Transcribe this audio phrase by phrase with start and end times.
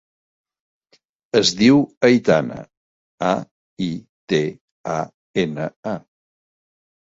[1.39, 2.57] Es diu Aitana:
[3.27, 3.35] a,
[3.89, 3.91] i,
[4.33, 4.41] te,
[4.97, 4.97] a,
[5.45, 5.95] ena, a.